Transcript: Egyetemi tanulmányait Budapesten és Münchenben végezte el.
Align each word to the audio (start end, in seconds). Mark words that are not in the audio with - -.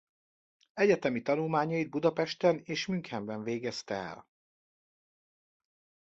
Egyetemi 0.73 1.21
tanulmányait 1.21 1.89
Budapesten 1.89 2.61
és 2.63 2.85
Münchenben 2.85 3.43
végezte 3.43 3.93
el. 3.93 4.27